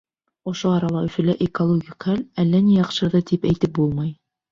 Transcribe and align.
Ошо 0.51 0.69
арала 0.77 1.01
Өфөлә 1.09 1.35
экологик 1.45 2.05
хәл 2.07 2.23
әллә 2.45 2.61
ни 2.69 2.73
яҡшырҙы 2.79 3.23
тип 3.33 3.47
әйтеп 3.51 3.77
булмай. 3.77 4.11